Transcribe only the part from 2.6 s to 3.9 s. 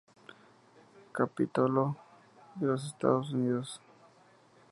los Estados Unidos